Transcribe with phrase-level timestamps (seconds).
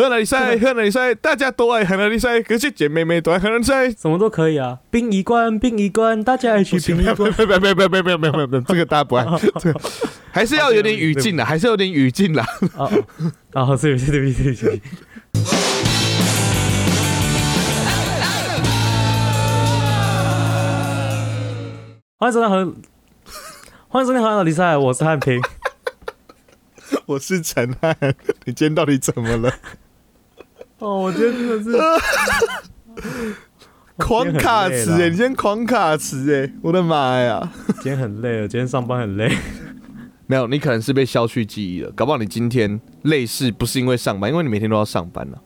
[0.00, 4.78] 河南赛，河南赛，大家都爱河南赛，哥姐姐妹妹都爱河南赛，什么都可以啊。
[4.90, 7.30] 殡仪馆，殡仪馆，大家爱去殡仪馆。
[7.36, 9.26] 没有没有没有没有没有没有没有，这个大家不爱。
[10.32, 12.42] 还是要有点语境的，还是有点语境的。
[12.76, 12.90] 哦
[13.52, 14.82] 哦，对不起对不起对不起。
[22.16, 22.74] 欢迎收看和
[23.88, 25.38] 欢迎收看《河南比赛》，我是汉平，
[27.04, 27.94] 我是陈汉。
[28.46, 29.52] 你今天到底怎么了？
[30.80, 33.36] 哦，我今天真的是
[33.98, 35.10] 狂卡词哎！
[35.10, 36.50] 你今天狂卡词哎！
[36.62, 37.52] 我的妈呀！
[37.74, 39.30] 今天很累，了今天上班很累。
[40.26, 41.90] 没有，你可能是被消去记忆了。
[41.92, 44.30] 搞不好你今天累是不是因为上班？
[44.30, 45.36] 因为你每天都要上班呢。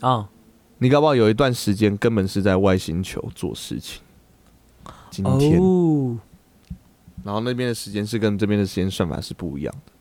[0.00, 0.30] 啊，
[0.78, 4.00] 你搞不好有一段时间根本是在外星球做事情。
[5.10, 5.60] 今天，
[7.22, 9.92] 然后那边的时间是跟这边的时间算法是不一样的，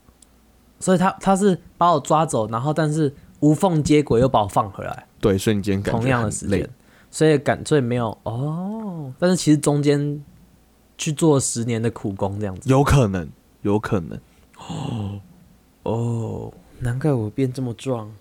[0.79, 6.69] 所以他他是把我抓走，然后但是无缝接轨又把我放回来，对，瞬间同样的时间，
[7.11, 10.23] 所以感所以没有哦，但是其实中间
[10.97, 13.29] 去做十年的苦工这样子，有可能，
[13.61, 14.19] 有可能，
[14.57, 15.19] 哦
[15.83, 18.11] 哦，难怪我变这么壮。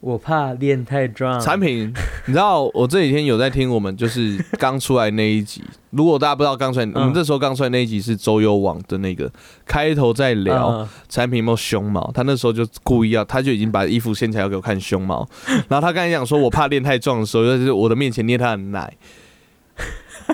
[0.00, 1.40] 我怕练太壮。
[1.40, 1.92] 产品，
[2.26, 5.62] 你知道我这几天有在听我们就是刚出来那一集。
[5.90, 9.30] 如果大家不知道刚出来，我们这时候刚出来那一集是周幽王的那个
[9.66, 12.10] 开头在聊产品有没有胸毛。
[12.12, 15.28] 他那时候就故意要，他就已经把衣服掀起来要给我看胸毛。
[15.68, 18.92] 然后他刚才讲说我怕练太壮的时候，就是我的面前捏他的奶。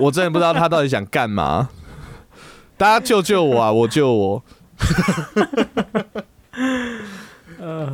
[0.01, 1.71] 我真的不知道他到底想干嘛。
[2.77, 3.73] 大家救救我啊！
[3.73, 4.43] 我救我。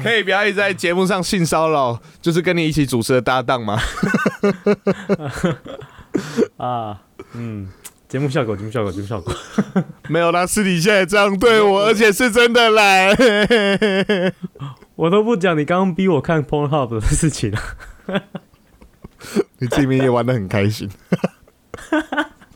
[0.02, 3.78] 可以不要一直在节目上性骚扰，就是跟你一起主持的搭档吗？
[6.56, 7.02] 啊，
[7.34, 7.68] 嗯，
[8.08, 9.32] 节目效果，节目效果，节目效果，
[10.08, 13.14] 没有啦，私底下也这样对我，而且是真的来。
[14.96, 17.58] 我都不讲你刚刚逼我看 Pornhub 的事情了。
[19.58, 20.90] 你这边也玩的很开心。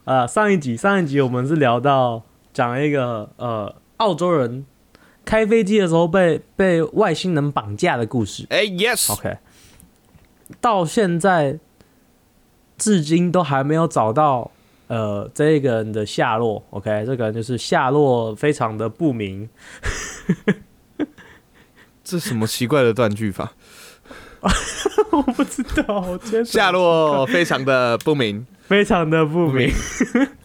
[0.05, 4.67] 啊，上一集，上一集我们是聊到讲一个呃澳洲人。
[5.25, 8.47] 开飞机的时候被被外星人绑架的故事。
[8.51, 9.39] 哎，yes，OK。
[10.61, 11.59] 到现在
[12.77, 14.51] 至今都还没有找到
[14.89, 16.63] 呃这个人的下落。
[16.71, 19.49] OK，这个人就是下落非常的不明。
[22.05, 23.55] 这什么奇怪的断句法？
[25.11, 26.19] 我不知道。
[26.45, 29.71] 下落非常的不明， 非常的不明。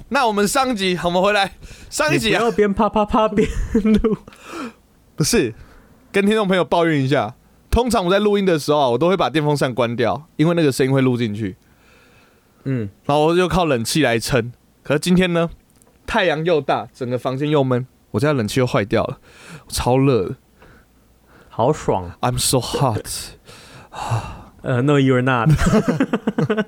[0.10, 1.54] 那我们上集，我们回来
[1.90, 3.48] 上一集啊，边啪啪啪边
[4.02, 4.18] 录，
[5.16, 5.54] 不是
[6.12, 7.36] 跟听众朋友抱怨一下。
[7.70, 11.56] 通常我在录音的时候啊，我都会把电风扇关掉，因为那个声音会录进去。
[12.64, 14.52] 嗯，然后我就靠冷气来撑。
[14.82, 15.52] 可是今天呢，
[16.08, 19.20] 太阳又大，整个房间又闷，我家冷气又坏掉了，
[19.68, 20.36] 超热的，
[21.50, 23.06] 好爽！I'm so hot
[23.92, 24.48] 啊。
[24.62, 25.50] 呃，No，you're not。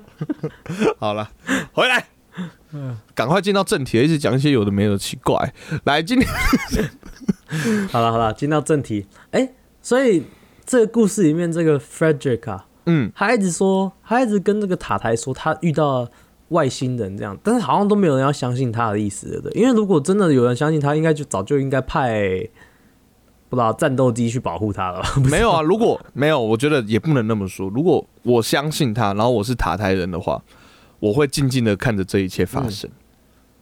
[0.98, 1.30] 好了，
[1.74, 2.06] 回来。
[2.74, 5.52] 嗯，赶快进到正题，一直讲一些有的没的奇怪。
[5.84, 6.28] 来，今天
[7.90, 9.06] 好了好了，进到正题。
[9.30, 9.52] 哎，
[9.82, 10.24] 所以
[10.64, 16.08] 这个故事里面这个 Frederick 啊，嗯，他一直说，他一直跟这个塔台说他遇到
[16.48, 19.60] 外星人这样，但是好像都没有人要相信他的意思，对不对？
[19.60, 22.48] 因为如果真的有人相信他，应该就早就应该派
[23.50, 25.02] 不知道战斗机去保护他了。
[25.30, 27.68] 没有啊，如果没有，我觉得也不能那么说。
[27.68, 30.42] 如果我相信他，然后我是塔台人的话。
[31.02, 32.88] 我会静静的看着这一切发生，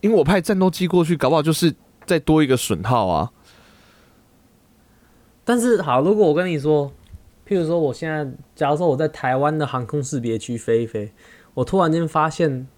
[0.03, 1.75] 因为我派战斗机过去，搞不好就是
[2.05, 3.31] 再多一个损耗啊。
[5.43, 6.93] 但是好，如果我跟你说，
[7.49, 11.13] 譬如说，我现在假如说我在台湾的航空识别区飞一飞，
[11.55, 12.69] 我突然间发现，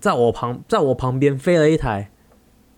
[0.00, 2.10] 在我旁，在我旁边飞了一台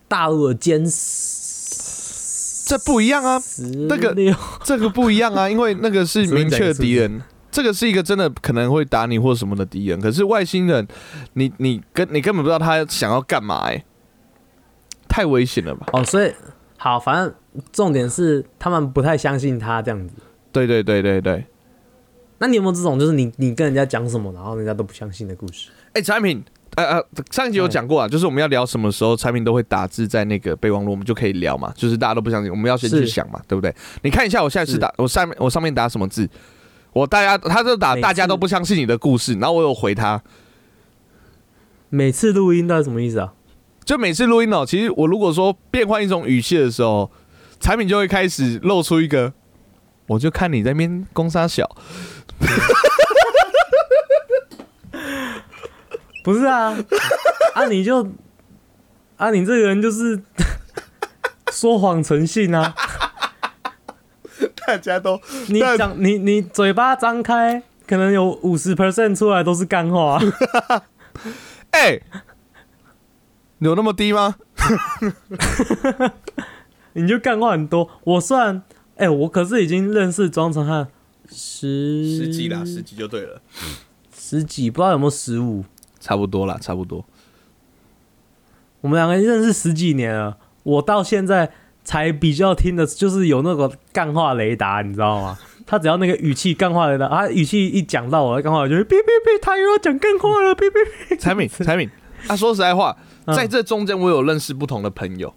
[0.07, 3.41] 大陆的歼十，这不一样啊，
[3.89, 4.15] 那个
[4.63, 7.23] 这个不一样啊，因为那个是明确的敌人。
[7.55, 10.85] 这个是一个真的可能会打你或什么的敌人，可是外星人，
[11.35, 13.81] 你你跟你根本不知道他想要干嘛哎，
[15.07, 15.87] 太危险了吧？
[15.93, 16.33] 哦，所以
[16.77, 17.33] 好，反正
[17.71, 20.15] 重点是他们不太相信他这样子。
[20.51, 21.45] 对对对对对。
[22.39, 25.69] 那你有没有这种就是你你跟人家讲什么，然后人家都不相信的故事？
[25.93, 26.43] 哎，产品，
[26.75, 31.71] 呃呃，上一集有讲过啊，就是我们要聊什么时候，产品都会打字在那个备忘录，我们就可以聊嘛。
[31.73, 33.73] 就是大家都不相信，我们要先去想嘛，对不对？
[34.01, 36.29] 你看一下我下一次打我上面我上面打什么字。
[36.95, 40.21] 我大家，他就打大家都不相信你的故事，然后我有回他。
[41.89, 43.33] 每次录音到底什么意思啊？
[43.83, 47.11] 就每次录音哦，其实我如果说变换一种语气的时候，
[47.59, 49.33] 产品就会开始露出一个，
[50.07, 51.69] 我就看你在边攻杀小，
[56.23, 56.77] 不是啊，
[57.55, 58.07] 啊你就
[59.17, 60.21] 啊你这个人就是
[61.51, 62.73] 说谎成性啊，
[64.67, 65.19] 大家都
[65.49, 70.19] 你讲你你嘴巴张开，可能有五十 percent 出来都是干话，
[71.71, 71.99] 哎。
[73.59, 74.35] 有那么低吗？
[76.93, 77.89] 你就干话很多。
[78.03, 78.61] 我算，
[78.97, 80.87] 哎，我可是已经认识庄成汉
[81.31, 83.41] 十十几啦，十几就对了。
[84.15, 85.63] 十几，不知道有没有十五，
[85.99, 87.03] 差不多啦，差不多。
[88.81, 91.51] 我们两个认识十几年了，我到现在
[91.85, 95.39] 才比较听的，就是有那个干话雷达，你知道吗？
[95.65, 101.17] 他只要那个语气干话雷达，他语气一讲到我的干话，我就哔哔哔，他又要讲干话了，哔哔哔。
[101.17, 101.89] 产品， 产品。
[102.27, 102.97] 他说实在话。
[103.33, 105.33] 在这中间，我有认识不同的朋友，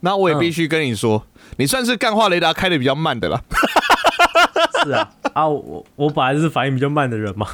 [0.00, 1.26] 那我也必须跟你说，
[1.58, 3.44] 你算是干话雷达开的比较慢的了。
[4.82, 7.46] 是啊，啊，我我本来就是反应比较慢的人嘛。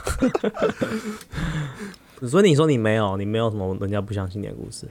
[2.22, 4.86] 所以你说你没有，你没有什么人家不相信你的故事，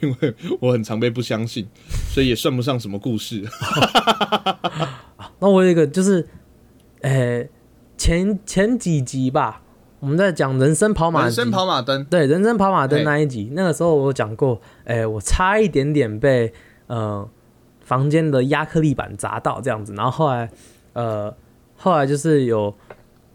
[0.00, 1.66] 因为我很常被不相信，
[2.12, 3.42] 所以也算不上什么故事。
[5.40, 6.26] 那我有一个就是，
[7.02, 7.46] 呃，
[7.96, 9.62] 前前几集吧。
[10.00, 16.52] 我们在讲人生跑马，人生跑马灯，对，人生跑马灯那一集，那个时候我讲过，哎，我差一点点被
[16.86, 17.28] 呃
[17.80, 20.48] 房间的亚克力板砸到这样子，然后后来
[20.92, 21.34] 呃
[21.76, 22.72] 后来就是有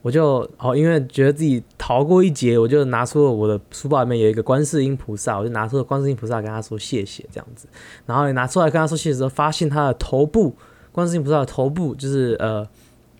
[0.03, 7.67] 我就哦，因为觉得自己逃过一劫，我就拿出了我的书包里面有一个观世音菩萨，我就拿出了观世音菩萨跟他说谢谢这样子，
[8.05, 10.55] 然后拿出来跟他说谢谢时候，发现他的头部，
[10.91, 12.67] 观世音菩萨的头部就是呃。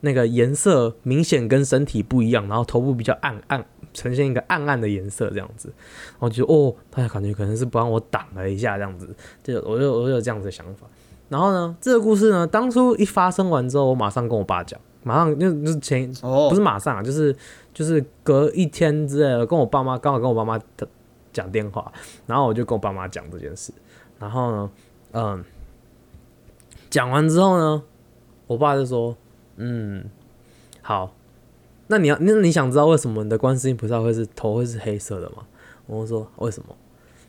[0.05, 5.71] 那个颜色明显跟身体不一样，然后头部比较暗暗，呈现一个暗暗的颜色这样子，
[6.19, 10.85] 我就哦，他感觉可能是不让我挡了一下这样子，就我就我就有这样子的想法。
[11.29, 17.35] 然后呢，这个故事呢，当初一发生完之后，我马上跟我爸讲，马上就就前哦不是马上啊，就是
[17.73, 20.59] 就是隔一天之类的，跟我爸妈刚好跟我爸妈
[21.31, 21.91] 讲电话，
[22.25, 23.71] 然后我就跟我爸妈讲这件事，
[24.19, 24.71] 然后呢，
[25.11, 25.43] 嗯，
[26.89, 27.83] 讲完之后呢，
[28.47, 29.15] 我爸就说。
[29.55, 30.09] 嗯，
[30.81, 31.13] 好，
[31.85, 35.45] 那你要那你想知道为什么你的观世音菩萨会是头会是黑色的吗？
[35.85, 36.75] 我说为什么？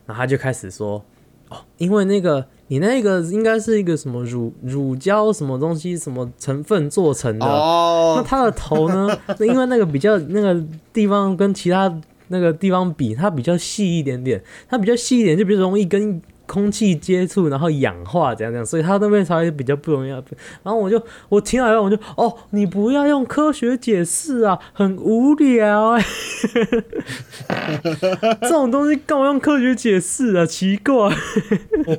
[0.07, 1.05] 然后他就开始说，
[1.51, 9.09] 哦，因为那个你那个应该是一个什么乳乳胶什么东西什么成分做成的，那它的头呢？
[9.41, 10.63] 因为那个比较那个
[10.93, 16.21] 地方跟其他那个地方比，它比较细一点点，它比较细一点就比较容易跟。
[16.47, 20.11] 空气接触，然后氧化，怎样怎样，所以它那边才会比较不容易。
[20.11, 20.23] 然
[20.65, 26.05] 后我就我听了以后，我就哦，你不要用科学解释啊，很无聊哎。
[28.43, 30.47] 这种东西干嘛用科学解释啊？
[30.47, 30.95] 奇怪。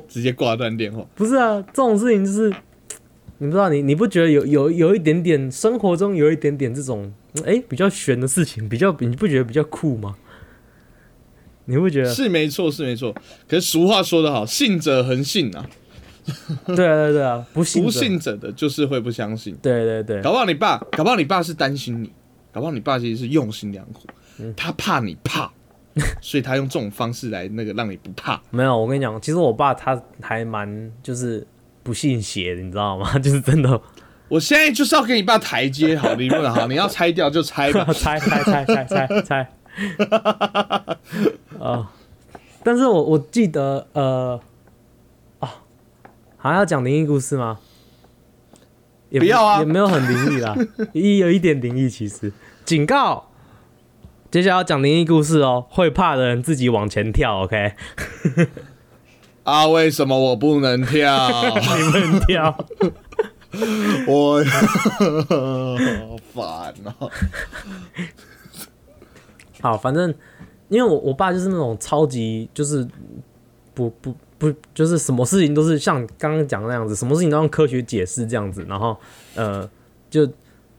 [0.08, 1.04] 直接挂断电话。
[1.14, 2.52] 不是啊，这种事情就是
[3.38, 7.12] 你不知道，你你不觉得有有有一点点生活中有一点点这种
[7.44, 10.14] 哎比较悬的事情，比较你不觉得比较酷吗？
[11.66, 13.14] 你会觉得是没错，是没错。
[13.48, 15.64] 可是俗话说得好，信者恒信啊。
[16.74, 19.56] 对啊，对啊，不信不信者的就是会不相信。
[19.62, 22.10] 对对对，搞不好你爸，搞不好你爸是担心你，
[22.50, 24.08] 搞不好你爸其实是用心良苦，
[24.56, 25.48] 他怕你怕，
[26.20, 28.42] 所以他用这种方式来那个让你不怕。
[28.50, 31.46] 没有，我跟你讲，其实我爸他还蛮就是
[31.84, 33.16] 不信邪的，你知道吗？
[33.22, 33.80] 就是真的。
[34.28, 39.48] 我现在就是要给你爸台阶，好理论好，你要拆掉就拆吧， 拆拆拆拆拆拆。
[41.60, 41.92] 啊！
[42.62, 44.40] 但是我我记得，呃，
[45.38, 45.54] 啊，
[46.36, 47.58] 还要讲灵异故事吗？
[49.08, 50.56] 也不要啊，也没有很灵异啦，
[50.92, 51.88] 一有一点灵异。
[51.88, 52.32] 其实，
[52.64, 53.30] 警告，
[54.32, 57.74] 接下来要讲灵异故事哦，会怕的人自己往前跳，OK？
[59.44, 61.30] 啊，为什么我不能跳？
[61.56, 62.58] 你们跳，
[64.08, 67.08] 我好烦哦。
[69.66, 70.14] 好，反正
[70.68, 72.86] 因为我我爸就是那种超级就是
[73.74, 78.96] 不不不就是什么事情都是像刚刚讲的那样子，什么事情都用科学解释这样子，然后
[79.34, 79.68] 呃
[80.08, 80.28] 就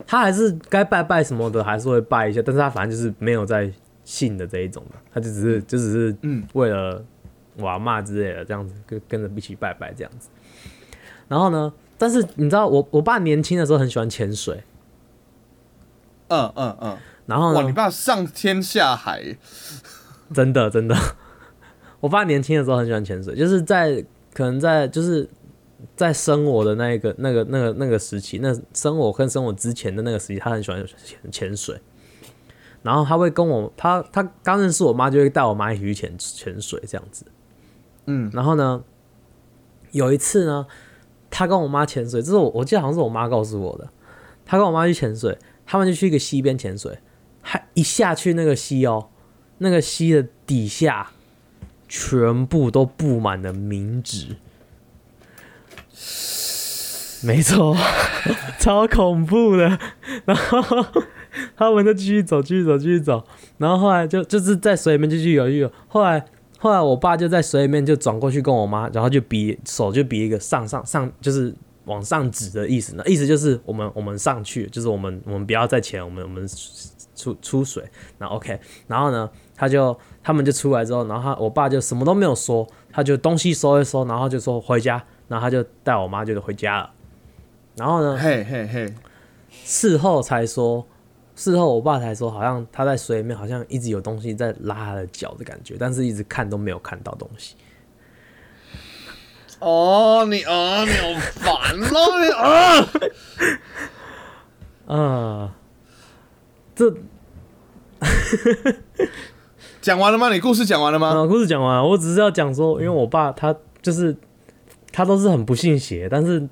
[0.06, 3.70] 他还是该拜拜什么的还是会拜一下，但是他反正就是没有在
[4.06, 6.44] 信的这一种的，他就只是就只是嗯。
[6.54, 7.04] 为了
[7.58, 10.30] 我阿妈之类的这样子跟跟着一起拜拜这样子，
[11.28, 14.64] 然后呢，但是你知道我我爸年轻的时候很喜欢潜水，
[16.28, 16.98] 嗯嗯嗯。
[17.28, 19.38] 然后哇，你爸上天下海，
[20.34, 20.96] 真的真的。
[22.02, 24.04] 我爸年轻的时候很喜欢潜水，就是在
[24.34, 25.30] 可能在就是
[25.96, 31.80] 在生我的那一个那个那个那个时期，那生我跟生我之前的那个时期，他很喜欢潜潜水。
[32.84, 37.26] 然后他会跟我他他刚认识我妈，就会带我妈一起去潜潜水这样子。
[38.06, 38.82] 嗯，然后呢，
[39.92, 40.66] 有一次呢，
[41.30, 43.90] 他跟我妈潜水，这是我我记得好像是我妈告诉我的。
[44.46, 46.98] 他跟我妈去潜水，他们就去一个溪边潜水，
[47.50, 49.08] 还一下去那个溪哦，
[49.60, 51.12] 那个溪的底下
[51.88, 54.36] 全部都布满了冥纸。
[57.26, 57.74] 没错，
[58.60, 59.80] 超恐怖的。
[60.26, 60.86] 然后
[61.56, 63.26] 他们就继续走，继续走，继续走。
[63.58, 65.72] 然后后来就就是在水里面继续游，游。
[65.88, 66.26] 后来
[66.60, 71.56] 后来我爸就在水里面就转过去跟我妈，然后就比手就比一个上上上，就是
[71.88, 73.04] 往上指的意思呢。
[73.08, 76.48] 意思就是我们我们上去，就是我们我们不要再潜，我们我们
[77.16, 77.84] 出出水。
[78.20, 86.92] 那 OK，然后呢，他就他们就出来之后，然后他我爸就什么都没有说，他就东西收一收，然后就说回家，然后他就带我妈就回家了。
[87.76, 88.18] 然后呢？
[88.18, 88.94] 嘿嘿嘿！
[89.50, 90.86] 事后才说，
[91.36, 97.56] 事后我爸才说，好像他在水里面，好像一直有东西在拉他的脚的感觉，但是一直看都没有看到东西。
[99.60, 102.30] 哦，你啊，你好烦哦，你
[104.88, 104.96] 啊！
[104.96, 105.56] 啊，
[106.76, 106.94] 这
[109.82, 110.32] 讲完了吗？
[110.34, 111.26] 你故事讲完了吗？
[111.28, 114.16] 故事讲完，我只是要讲说，因为我爸他就是
[114.92, 116.48] 他都是很不信邪，但是。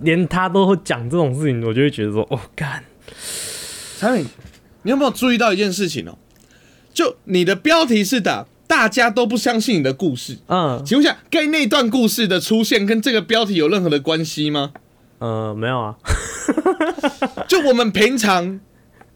[0.00, 2.84] 连他都会讲这种事情，我就会觉得说，哦，干，
[3.98, 4.26] 产品，
[4.82, 6.18] 你有没有注意到一件事情哦？
[6.92, 14.72] 就你的标题是打大家都不相信你的故事，嗯，请问一下，该那段故事的出现跟这个标题有任何的关系吗？
[15.18, 15.94] 呃，没有啊，
[17.48, 18.60] 就我们平常。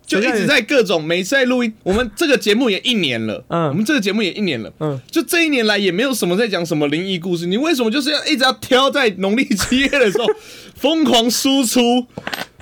[0.07, 10.27] 就一直在各种每次在录音，我们这个节目也一年了，嗯，我们这个节目也一年了，嗯，就这一年来也没有什么在讲什么灵异故事，你为什么就是要一直要挑在农历七月的时候
[10.75, 12.07] 疯狂输出？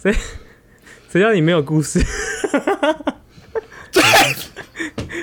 [0.02, 0.12] 谁
[1.10, 2.00] 谁叫你没有故事？
[3.98, 4.04] 对，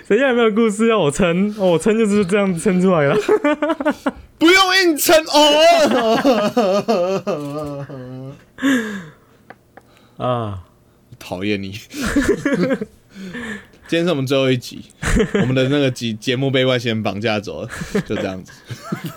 [0.08, 1.55] 谁家有没有故事要我撑？
[1.58, 3.15] 我撑就是这样撑出来了，
[4.38, 5.41] 不用硬撑哦。
[10.17, 10.62] 啊。
[11.17, 11.72] 讨厌你！
[13.88, 14.86] 今天是我们最后一集，
[15.41, 17.70] 我们的那个节节目被外星人绑架走了，
[18.05, 18.51] 就这样子。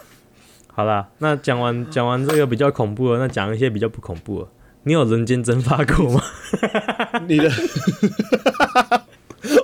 [0.73, 4.49] 好啦，那讲完讲完这个比较恐怖的，那讲一些比较不恐怖的。
[4.85, 6.23] 你有人间蒸发过吗？
[7.27, 7.51] 你的，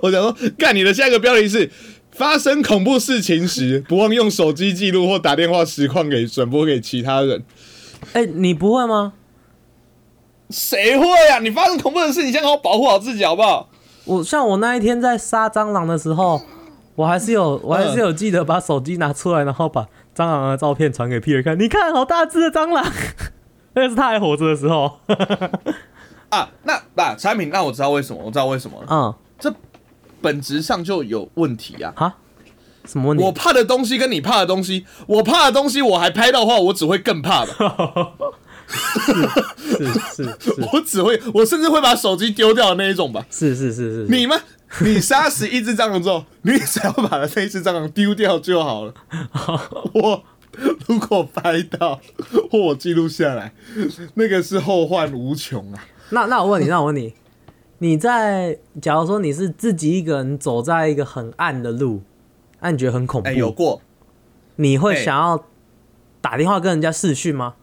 [0.03, 1.71] 我想说，干你的下一个标题是：
[2.13, 7.43] 发生恐怖事情时，不忘用手机记录或打电话实况给转播给其他人。
[8.13, 9.15] 哎，你不会吗？
[10.51, 11.39] 谁会啊？
[11.41, 13.69] 你发生恐怖的事，你先好好保护好自己，好不好？
[14.05, 16.41] 我像我那一天在杀蟑螂的时候，
[16.95, 21.59] 我还是有，我还是有记得把手机拿出来，然后把蟑螂的照片传给 Peter 看。
[21.59, 22.85] 你看，好大只的蟑螂，
[23.75, 25.01] 那是他还活着的时候。
[26.29, 28.87] 啊，那那产品，那我知道为什么，我知道为什么了。
[28.91, 29.53] 嗯，这
[30.25, 31.93] 本质上就有问题呀。
[31.95, 32.15] 哈？
[32.87, 33.25] 什么问题？
[33.25, 37.53] 我怕的东西跟你怕的东西，我怕的东西我还拍到的话，我只会更怕的。
[38.67, 43.27] 是是是， 我只会，我甚至会把手机丢掉的那一种吧。
[43.31, 44.41] 是是是是，你们，
[44.81, 48.95] 你杀死一只蟑螂之后，你只要把那一只蟑螂丢掉就好了。
[49.93, 50.25] 我
[50.87, 52.01] 如果拍到
[52.51, 53.53] 或我记录下来，
[54.15, 55.85] 那个是后患无穷啊。
[56.11, 57.13] 那那我问你，那我问你，
[57.85, 62.01] 你在假如说你是自己一个人走在一个很暗的路，
[62.61, 63.29] 那你觉得很恐怖？
[63.29, 63.83] 有过？
[64.57, 65.45] 你会想要
[66.23, 67.57] 打电话跟人家视讯吗？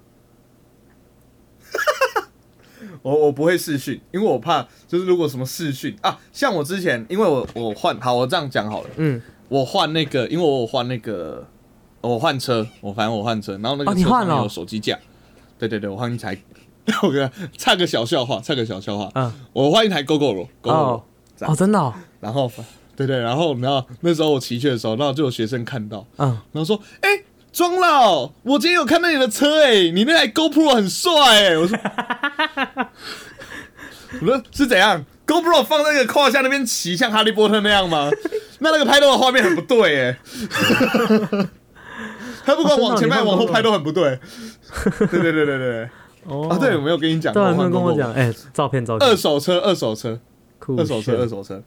[3.02, 11.48] 我我不会试训，因为我怕就是如果什么试训啊，像我之前，因为我我换好，我这样讲好了，嗯，我换那个，因为我换那个，
[12.02, 15.00] 我换车，我反正我换车，然后那个车上面有手机架，
[15.58, 16.38] 对对对，我换一台，
[17.04, 21.04] 我跟插个小笑话，唱个小笑话，嗯，我换一台 GoGo 哦，
[21.42, 22.52] 哦，真的，然后
[22.96, 27.10] 对对，然后然后那时候我骑去的时候，然后就有学生看到，嗯，然后说，哎。
[27.54, 31.78] 庄老，我今天有看到你的车哎，你那台 GoPro 很帅哎，我说，
[34.22, 38.10] 我说是怎样？GoPro 放那个胯下那边骑，像哈利波特那样吗？
[38.60, 40.18] 那那个拍到的画面很不对哎，
[42.46, 44.18] 他不管往前拍往后拍都很不对，
[45.10, 45.90] 对对对对对，
[46.26, 46.50] 哦。
[46.50, 50.20] 啊对，我没有跟你讲，对，没有跟我讲，哎，照片照片，二手车二手车，
[50.78, 51.62] 二手车二手车。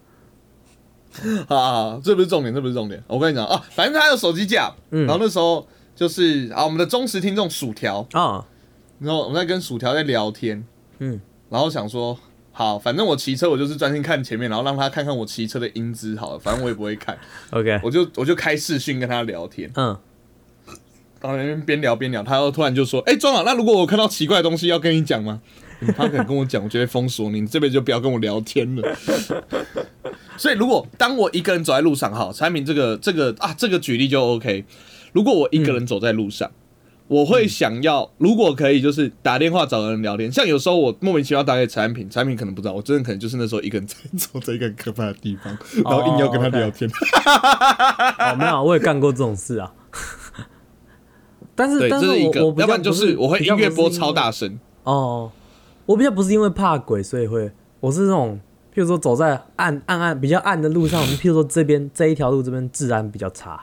[1.46, 3.00] 啊，这不是重点，这不是重点。
[3.06, 8.04] 我跟你讲啊，反正他有手机架，然后那时候就是啊，我们的忠实听众薯条。
[8.12, 8.44] 啊，
[8.98, 10.66] 然后我们在跟薯条在聊天，
[10.98, 11.20] 嗯，
[11.50, 12.18] 然后想说，
[12.50, 17.16] 好，反正我骑车我就是专心看前面，然后让他看看我骑车的英姿，好了，反正我也不会看。
[17.50, 19.96] OK，我就我就开视讯跟他聊天，嗯，
[21.24, 25.40] 然后边边聊边聊，他又突然就说，哎，庄老，那如果我看到奇怪的东西要跟你讲吗？
[25.96, 28.96] 他可能跟我讲，我就会封锁你，你这边就不要跟我聊天了。
[30.36, 34.64] 所以，如果当我一个人走在路上，哈，产品这个这个啊，这个举例就 OK。
[35.12, 36.50] 如果我一个人走在路上，
[37.08, 40.30] 我会想要，如果可以，就是打电话找人聊天。
[40.30, 46.90] 像有时候我莫名其妙打给产品，产品可能不知道，我真的可能就是那时候一个人在 走在一个很可怕的地方，然后硬要跟他聊天。
[48.18, 49.72] 哦，没有，我也干过这种事啊。
[51.54, 54.58] 但是，但是我我要不然就是我会音乐播超大声。
[54.82, 55.30] 哦，
[55.86, 58.40] 我比较不是因为怕鬼，所以会，我是那种，
[58.74, 63.62] 譬如说走在暗暗暗比较暗的路上，譬如说这边这一条路这边治安比较差。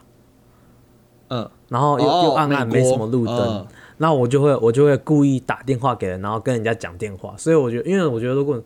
[1.28, 3.66] 嗯，然后又又暗暗没什么路灯，
[3.98, 7.34] 那我就会我就会故意打电话给人，然后跟人家讲电话。
[7.38, 8.62] 所以我觉得，因为我觉得如果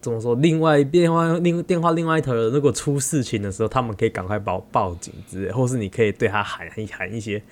[0.00, 7.42] 怎么说，另外电话另电话另外一头人如果出事情的时候，他们可以赶快报报警之类，或是你可以对他喊一喊一些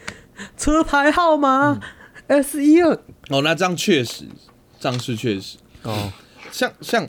[0.57, 1.81] 车牌号码
[2.27, 2.95] S 一二。
[3.29, 4.25] 哦，那这样确实，
[4.81, 6.13] 这样是确实哦。
[6.51, 7.09] 像像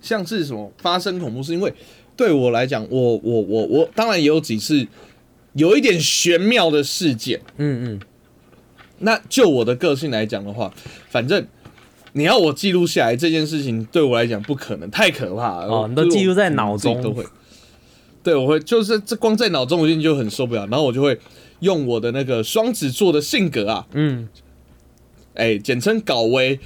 [0.00, 1.72] 像是什么发生恐怖是，因为
[2.16, 4.86] 对我来讲，我我我我当然也有几次。
[5.54, 8.00] 有一点玄妙的事件，嗯嗯，
[9.00, 10.72] 那就我的个性来讲的话，
[11.08, 11.44] 反正
[12.12, 15.66] 你要我记录下来这件事情，对我来讲不可能，太可怕了。
[15.66, 17.26] 哦，你都记录在脑中都会，
[18.22, 21.18] 对，我会就是这光在脑中我就就很受不了，然后我就会
[21.60, 24.28] 用我的那个双子座的性格啊，嗯，
[25.34, 26.58] 哎，简称搞威，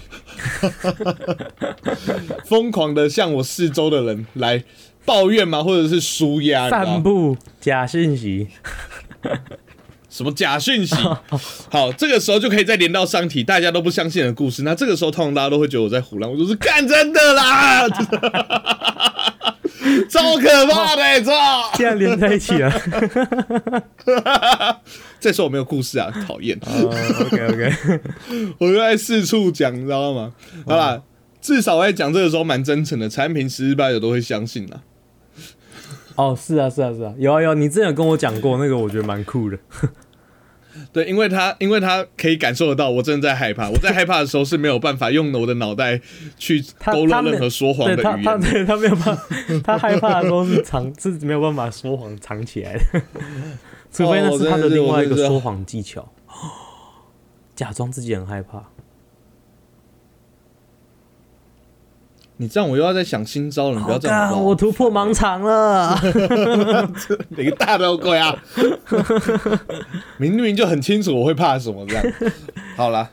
[2.44, 4.64] 疯狂的向我四周的人来。
[5.06, 5.62] 抱怨嘛？
[5.62, 6.70] 或者是舒压？
[6.70, 8.48] 散布假讯息？
[10.08, 10.96] 什么假讯息？
[11.68, 14.62] 好，这个时候就可以再连到上体，大家都不相信的故事。
[14.62, 16.32] 那这个时候，通常大家都会觉得我在胡乱。
[16.32, 17.86] 我就是干真的啦，
[20.08, 21.70] 超可怕的，操！
[21.76, 22.70] 竟然连在一起了。
[25.20, 26.58] 再说我没有故事啊，讨厌。
[26.60, 27.72] OK OK，
[28.58, 30.32] 我就在四处讲，你知道吗？
[30.66, 31.02] 好了，
[31.40, 34.80] 至少在讲这个时候蛮真诚的，产品十之八九都会相信啦。
[36.16, 39.58] 哦，是啊，是啊，是啊，有啊有，你之前有跟我讲过那个，我觉得蛮酷的。
[40.92, 43.68] 对，因为他，因为他可以感受得到我真的在害怕。
[43.68, 46.00] 我在 害怕的时候是没有办法用我的脑袋
[46.36, 48.22] 去勾勒任何说谎的语言。
[48.24, 49.24] 他他他没有办法，
[49.64, 53.02] 他害怕的时候是藏是没有办法说谎藏起来的，
[53.92, 56.12] 除非那是他的另外一个说谎技巧，
[57.54, 58.62] 假装自己很害怕。
[62.36, 64.42] 你这样我又要在想新招了，你不要这样。
[64.44, 65.96] 我突破盲场了，
[67.30, 68.36] 哪个大头鬼啊？
[70.18, 72.04] 明明就很清楚我会怕什么这样。
[72.76, 73.08] 好了，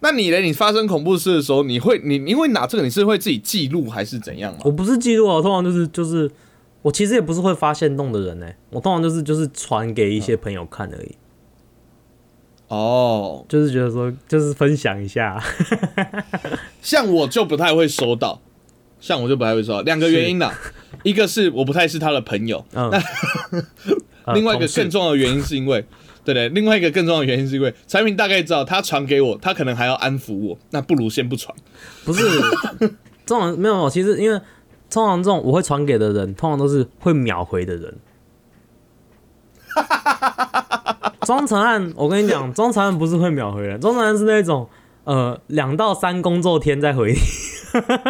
[0.00, 0.38] 那你呢？
[0.38, 6.30] 你发生恐怖事的时候，你会你因为拿这个你是会自己记录还是怎样我不是记录啊，我通常就是就是
[6.80, 11.14] 我其实也不是会发现弄的人呢，我通常就是就是传给一些朋友看而已。
[12.68, 15.42] 哦，就是觉得说，就是分享一下。
[16.80, 18.40] 像我就不太会收到，
[19.00, 19.82] 像我就不太会收到。
[19.82, 20.50] 两个原因呢，
[21.02, 23.02] 一个是我不太是他的朋友，那
[24.34, 25.84] 另外一个更重要的原因是因为，
[26.24, 31.54] 对对，另外一个更重要的原因是因为产品大概知道他传给我，他可能还要安抚我，那不如先不传。
[32.04, 32.22] 不是，
[33.26, 34.40] 通常没有，其实因为
[34.90, 37.94] 通常这种我会传给的人，通常都是会秒回的人。
[41.22, 44.68] 装成案，我跟你讲，装成案不是会秒回来，装成案是那种，
[45.08, 47.18] 呃，两到三工作天再回你，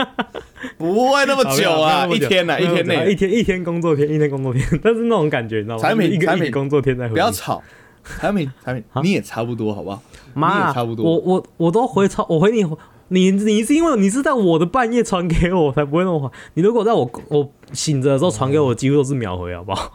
[0.76, 5.80] 不会那么久啊，一天呢，一天内，一天一天工作天，一天工作天， 但是那种感觉，你知道吗？
[5.82, 7.62] 产品产品工作天再回，不要吵，
[8.02, 10.02] 产品产品，你也差不多，好不好？
[10.34, 12.66] 妈，差不多，我我我都回超，我回你，
[13.10, 16.28] 你你是因为你是在我的半夜传给我，才不会那么快。
[16.54, 19.92] 你如果在我我醒着的时候传给我，几乎都是秒回，好不好？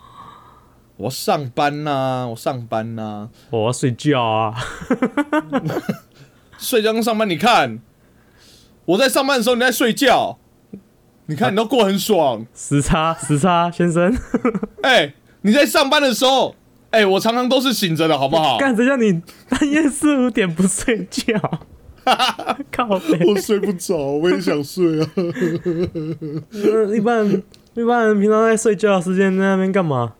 [0.96, 4.56] 我上班呐，我上班呐，我要睡觉啊！
[6.58, 7.80] 睡觉跟上班，你看
[8.86, 10.38] 我在上班的时候你在睡觉，
[11.28, 12.46] 你看你都过很爽。
[12.54, 14.16] 时差时差先生，
[14.84, 16.56] 哎，你在上班的时候，
[16.92, 18.58] 哎，我常常都是醒着的，好不好？
[18.58, 21.34] 干谁叫你半夜四五点不睡觉？
[22.70, 22.86] 靠！
[23.26, 25.10] 我睡不着，我也想睡啊。
[26.94, 27.26] 一般
[27.76, 30.14] 一般人平常在睡觉时间在那边干嘛？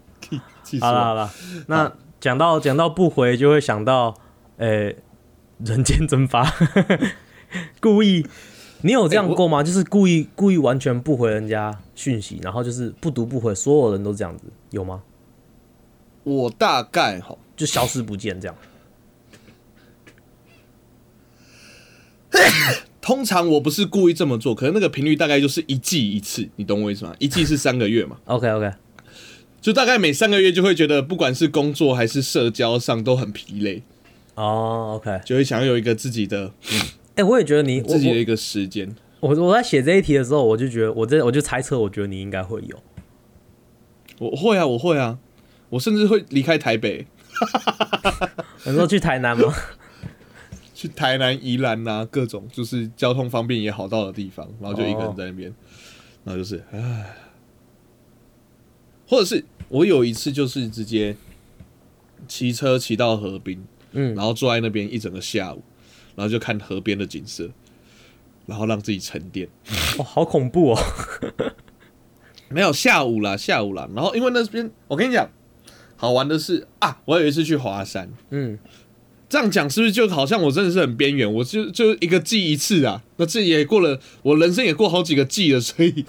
[0.80, 1.30] 好了好了，
[1.68, 1.92] 那
[2.22, 4.16] 讲到讲到不回，就会想到，
[4.58, 4.96] 诶，
[5.66, 6.54] 人间蒸发，
[7.80, 8.26] 故意，
[8.82, 9.64] 你有这样过吗？
[9.64, 15.04] 就是故意故意完全不回人家讯息，然后就是不读不回，所有人都这样子，有吗？
[16.24, 18.56] 我大概哈，就消失不见这样。
[23.00, 27.14] 通常我不是故意这么做，可能那个频率大概就是一季一次，你懂我意思吗？
[27.20, 28.18] 一季是三个月嘛？
[28.26, 28.72] OK OK。
[29.62, 33.84] 就大概每三个月就会觉得，不管是工作还是社交上都很疲累。
[34.36, 36.52] 哦，OK，就会想要有一个自己的
[37.16, 38.96] 哎，我也觉得你自己的一个时间。
[39.20, 42.78] 我我在写这一题的时候，我就觉得，我这我就猜测，我觉得你应该会有。
[44.20, 45.20] 我会啊，我会啊，
[45.70, 47.06] 我甚至会离开台北。
[48.66, 49.54] 你说去台南吗？
[50.74, 55.54] 去台南、宜兰呐，各种就是交通方便也好到的地方，然后就一个人在那边，
[56.24, 57.16] 然后就是唉，
[59.08, 61.16] 或者是我有一次就是直接
[62.28, 65.64] 骑车骑到河滨，嗯，然后坐在那边一整个下午，
[66.16, 67.50] 然后就看河边的景色。
[68.46, 69.48] 然后让自己沉淀，
[69.98, 70.84] 哇，好恐怖哦！
[72.52, 73.88] 没有下午啦，下午啦。
[73.96, 75.30] 然后因为那边，我跟你讲，
[75.96, 78.60] 好玩的是啊，我有一次去华山，嗯，
[79.30, 81.34] 这样讲是不是就好像我真的是很边缘？
[81.36, 86.06] 我就就一个季一次啊，那这也过了，我人生也过好几个季了，所以，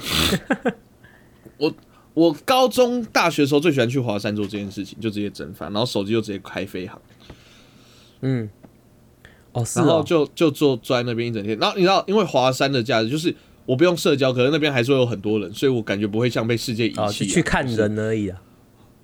[1.59, 1.73] 我
[2.14, 7.01] 我高中、大学的时候最喜欢去华山做这件事情，就直接蒸饭，然后手机就直接开飞航，
[8.25, 8.51] 嗯。
[9.53, 13.33] 哦，然后就就坐坐在那边一整天，然后你知道，因为华山的价值就是
[13.67, 17.25] 我不用社交，可能那边还是会有很多人，所以我感觉不会像被世界遗弃。
[17.25, 18.43] 去看人而已啊，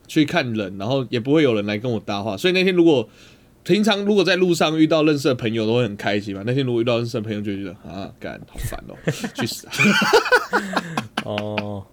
[0.08, 2.36] 去看人，然后也不会有人来跟我搭话。
[2.36, 3.08] 所以那天如果
[3.62, 6.42] 平常如果在路上遇到认识的朋友，都会很开心嘛。
[6.44, 8.96] 那天如果遇到认识的朋友，就觉得啊，干好烦哦，
[9.36, 9.68] 去死！
[11.24, 11.86] 哦，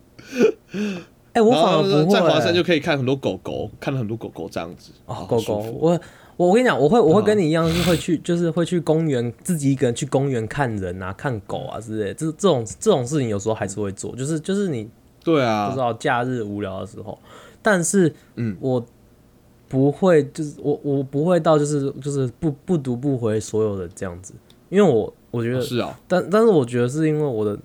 [1.38, 6.00] 哎，我反而在华山就可以看很多狗狗，看了很多狗狗这样子哦，狗狗我。
[6.38, 12.14] 我我跟你讲，我会我会跟你一样，是会去，就是会去公园，自己一个人去公园看人啊，看狗啊之类。
[12.14, 14.88] 这这种这种事情有时候还是会做，就是就是你
[15.24, 17.18] 对啊，不知道假日无聊的时候。
[17.64, 18.86] 但是，嗯，我
[19.68, 24.36] 不会，就是我我不会到就是就是不不读不回所有的这样子，
[24.70, 27.58] 因为我我觉得是啊，但但是我觉得是因为我的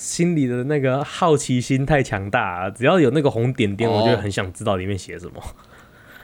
[0.00, 5.34] 心里的那个好奇心太强大，啊只要有那个红点点，我就很想知道里面写什么。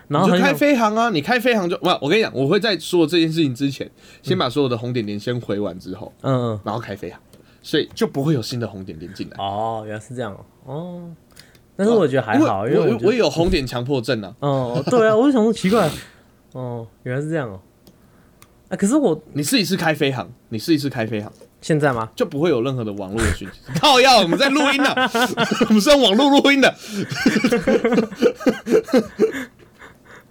[0.08, 1.10] 然后开飞航啊！
[1.10, 3.90] 你开飞航就不，我跟你讲，我会在说这件事情之前，
[4.22, 7.20] 先把所有的红点点先回完之后，嗯，然后开飞航，
[7.60, 9.36] 所以就不会有新的红点点进来。
[9.36, 10.34] 哦，原来是这样
[10.64, 11.10] 哦。
[11.74, 14.34] 但是我觉得还好，因为我我有红点强迫症啊。
[14.38, 15.90] 哦，对啊，我就想说奇怪，
[16.52, 17.60] 哦，原来是这样哦。
[18.68, 21.30] 啊，可是我你试一次开飞航，你试一次开飞航，
[21.60, 22.08] 现在吗？
[22.14, 23.60] 就不会有任何的网络的讯息。
[23.80, 24.94] 靠要我们在录音呢，
[25.68, 26.74] 我们是用网络录音的。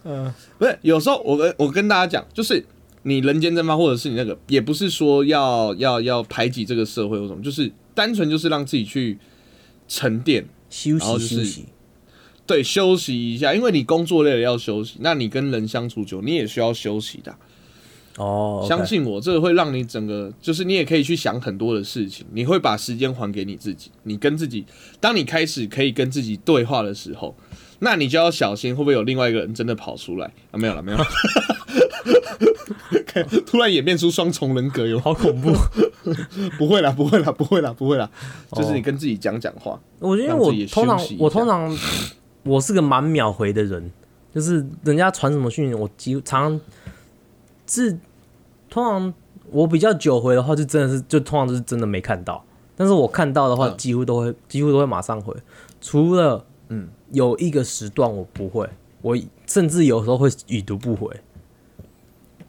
[0.04, 2.66] 嗯， 不是，有时候我跟我跟大家讲，就是
[3.04, 9.18] 你人间蒸发，或者是你那个，也不是说要要要排挤这个社会或什么，就是单纯就是让自己去
[9.88, 11.66] 沉淀休息休息，
[12.46, 17.36] 对，休息一下，因为你工作累了要休息，那你跟人相处久，你也需要休息的。
[18.18, 24.66] 哦，相信我，这个会让你整个，就是你也可以去想很多的事情，你会把时间还给你自己，你跟自己，
[25.00, 27.36] 当你开始可以跟自己对话的时候。
[27.80, 30.56] 那你就要小心，会不会有另外一个人真的跑出来啊？
[30.58, 31.04] 没有了，没有了。
[33.46, 35.52] 突然演变出双重人格，有好恐怖。
[36.58, 38.10] 不会啦，不会啦，不会啦，不会啦。
[38.54, 39.78] 就是你跟自己讲讲话。
[40.00, 41.78] 我觉得我通常我通常
[42.44, 43.92] 我是个蛮秒回的人，
[44.34, 46.60] 就是人家传什么讯息，我几常
[47.68, 47.98] 是
[48.70, 49.14] 通常
[49.52, 52.44] 我比较久回的话，就真的是就通常都是真的没看到。
[52.76, 55.36] 但是我看到的话，几乎都会几乎都会马上回，
[55.80, 56.90] 除了嗯。
[57.12, 58.68] 有一个时段我不会，
[59.02, 61.08] 我甚至有时候会已读不回。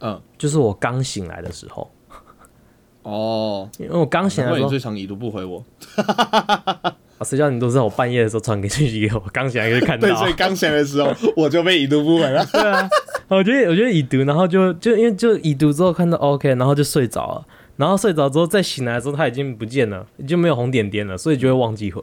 [0.00, 1.88] 嗯，就是我刚醒来的时候。
[3.02, 5.62] 哦，因为我刚醒来的时候，最常已读不回我。
[7.18, 10.06] 啊，谁叫你都知道我半夜的时候传给讯息给我，刚醒来就看到。
[10.06, 12.44] 对，所以刚醒来的时候我就被已读不回了。
[12.52, 12.88] 对啊，
[13.28, 22.02] 我觉得我觉得已读，然后就就因为就已读之后看到 OK，然后就睡着了，然后睡着之后再醒来的时候他已经不见了，已经没有红点点了，所以就会忘记回。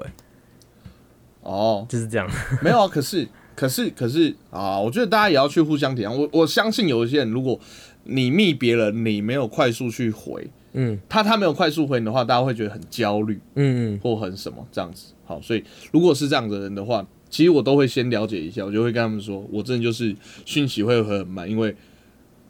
[1.41, 2.27] 哦，就是这样。
[2.61, 6.11] 没有啊，可是，可是，可是啊，我觉得大家也要去互相体谅。
[6.11, 7.59] 我我相信有一些人，如果
[8.05, 15.13] 你密别人，你没有快速去回，嗯，他他没有快速回你的话，大家会觉得很焦虑，嗯嗯，或很什么这样子。
[15.25, 21.75] 好，所以如果是这样的人的话，其实我都会先了解一下，我就会跟他们说，我真的就是讯息会很慢，因为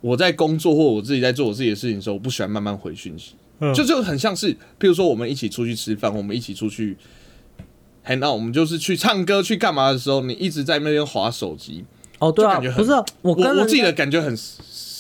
[0.02, 3.36] 我在工作或我自己在做我自己的事情的时候，我不喜欢慢慢回讯息，
[3.74, 6.98] 就就很像是，譬如说我们一起出去吃饭，我们一起出去。
[8.06, 11.86] 嘿，那我们就是去唱歌去干嘛的时候，你一直在那边划手机
[12.20, 14.36] 哦，对啊，不是我跟我自己的感觉很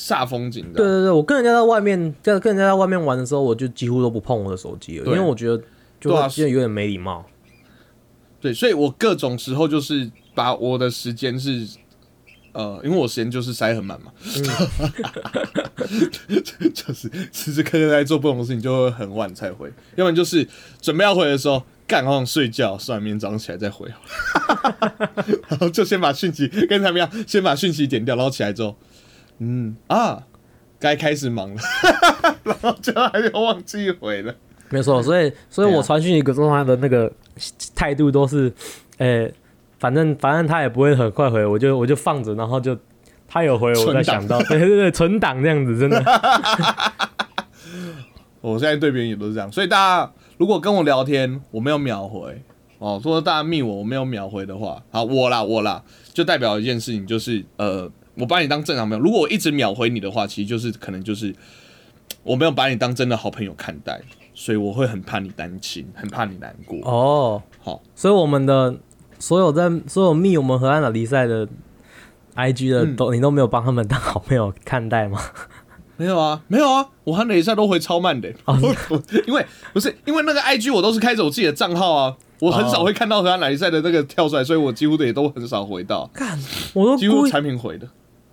[0.03, 0.73] 煞风景的。
[0.73, 5.57] 对对对，我跟人家在外面在跟人家在外面玩的时候，我就几乎都不碰我的手机了，因为我觉得
[6.01, 6.11] 就
[6.47, 7.25] 有点没礼貌。
[8.41, 11.65] 对，所以我各种时候就是把我的时间是
[12.51, 14.11] 呃，因为我时间就是塞很满嘛，
[16.73, 20.45] 就是时时刻刻在做不同的事情，就会很晚才回，要不然就是
[20.81, 21.63] 准备要回的时候。
[21.85, 23.85] 干好想睡觉，算了，明天早上起来再回。
[25.49, 28.73] 然后就先把讯息跟他们一样，先把讯息点掉，然后起来之后，
[29.39, 30.23] 嗯啊，
[30.79, 31.61] 该开始忙了，
[32.43, 34.33] 然后就还有忘记回了。
[34.69, 37.11] 没错，所以所以我传讯一个中他的那个
[37.75, 38.51] 态度都是，
[38.97, 39.31] 诶，
[39.77, 42.75] 反正反正他也不会很快回，我就我就放着，然后就
[43.27, 46.03] 他有回，我再想到，对对对，存档这样子，真的。
[48.41, 52.41] 我现在对别人也都是这样，所以大家如果跟我聊天，我没有秒回
[52.79, 55.81] 哦，说大家密我，我没有秒回的话，好，我啦我啦，
[56.13, 59.03] 就代表一件事情，就是呃，我把你当正常朋友。
[59.03, 61.35] 如果我一直秒回你的话，其实就是可能就是
[62.23, 64.01] 我没有把你当真的好朋友看待。
[64.35, 67.43] 所以我会很怕你担心，很怕你难过哦。
[67.59, 68.75] 好，所以我们的
[69.19, 71.47] 所有在所有密我们河岸的离赛的
[72.35, 75.21] IG 的都你都没有帮他们当好朋友看待吗？
[75.97, 78.27] 没有啊，没有啊，我和雷赛都回超慢的。
[78.45, 78.57] 哦，
[79.27, 86.09] 因为不是因为那个 IG 我都是开着我自己的账号啊，我很少会看到河岸雷赛的那个跳出来，所以我几乎的也都很少回到。
[86.11, 86.39] 看，
[86.73, 87.87] 我都几乎产品回的。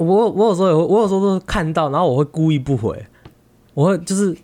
[0.04, 3.06] 我我有时候我有时候都看到，然后我会故意不回，
[3.74, 4.36] 我会就是。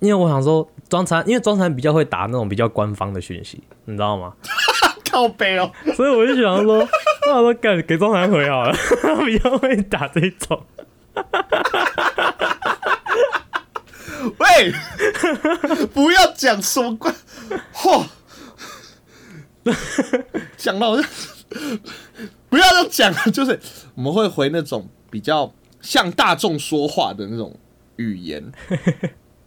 [0.00, 4.32] 因为我想说，庄残，因为庄残比较会打那种比较官方的讯息，你知道吗？
[5.10, 6.88] 靠背哦， 所以我就想说，我
[7.26, 8.72] 想说，给给庄残回好了，
[9.26, 10.62] 比较会打这种。
[14.38, 14.72] 喂，
[15.92, 17.12] 不要讲什么官，
[17.74, 18.04] 嚯！
[20.56, 20.96] 讲到
[22.48, 23.58] 不要要讲，就是
[23.94, 27.54] 我们会回那种比较向大众说话的那种
[27.96, 28.42] 语言。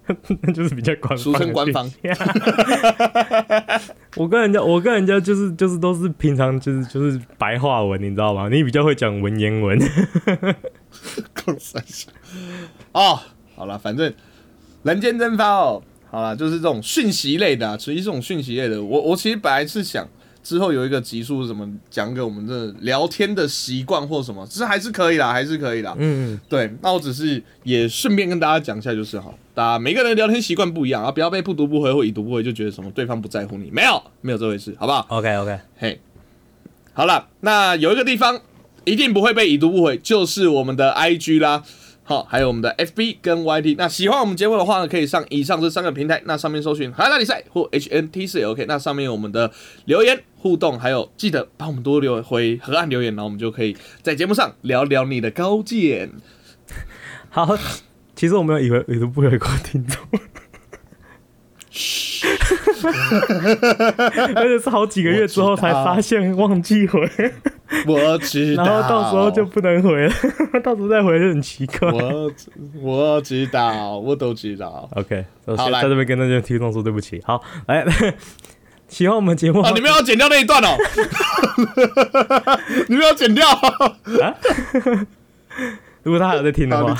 [0.42, 1.90] 那就是比较官方，俗称官方。
[4.18, 8.50] 我跟人家，我跟人家就是就是都是平常就是就是白话文，你知道吗？
[8.50, 9.80] 你比较会讲文言文。
[11.34, 12.12] 更三小
[12.92, 13.18] 哦，
[13.56, 14.14] 好了，反正
[14.84, 18.84] 人间蒸发哦，好了，就是这种讯息类的，属于这种讯息类的。
[18.84, 20.08] 我我其实本来是想。
[20.44, 25.96] 之后有一个集数，什么讲给我们的聊天的习惯或什么，其实还是可以啦，还是可以啦。
[25.98, 26.72] 嗯，对。
[26.82, 36.00] 那我只是也顺便跟大家讲一下，就是哈，大家每个人聊天习惯不一样啊，不要被不读不回或已读不回就觉得什么对方不在乎你，没有，没有这回事，好不好？OK OK，嘿，
[36.94, 38.42] 好了，那有一个地方
[38.84, 41.64] 一定不会被已读不回，就是我们的 IG 啦。
[42.04, 43.76] 好，还有我们的 FB 跟 YT。
[43.78, 46.22] 那喜欢我们节目的话呢，可以上以上这三个平台。
[46.26, 48.66] 那上面搜寻“海大比赛”或 HNT 4 OK。
[48.68, 49.52] 那上面有我们的
[49.86, 56.12] 留言互动，还有记得帮我们多留回河岸留言，然后我们就可以在节目上聊聊你的高见。
[57.30, 57.58] 好，
[58.16, 59.98] 其实我没有以为你都不会过听众。
[64.36, 67.10] 而且是好几个月之后才发现忘记回，
[67.88, 70.14] 我知道，然后到时候就不能回了，
[70.64, 71.90] 到时候再回就很奇怪。
[71.92, 72.32] 我
[72.82, 74.90] 我知道，我都知道。
[74.96, 75.26] OK，
[75.58, 77.22] 好，来在这边跟大家听众说对不起。
[77.26, 77.86] 好，来，
[78.88, 80.76] 喜欢我们节目啊，你们要剪掉那一段哦，
[82.88, 84.36] 你们要剪掉啊？
[86.04, 86.96] 如果他还在听的话。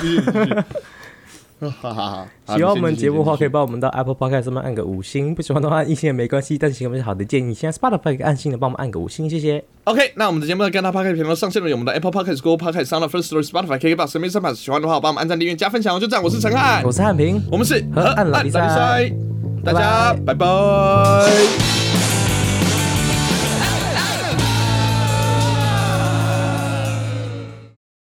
[1.70, 2.10] 好好
[2.46, 6.58] 好，喜欢我们节目的话，可以帮我们到 Apple Podcast 上面按个五星；不喜欢的话，一星也没关系。
[6.58, 9.62] 但是喜欢是好的建议，现在 Spotify 按星的帮我们按个五星，谢谢。
[9.84, 16.00] OK，那我们的节目在跟他 Podcast 频道上线了，有我们的 Apple Podcast、Google Podcast、Sound First Story、Spotify，可以把神秘三把喜欢的话，帮我们按赞、订阅、加分享我。
[16.00, 19.12] 就这样，我是陈汉，我是汉平，我们是和按拉比赛，
[19.64, 21.81] 大家拜拜。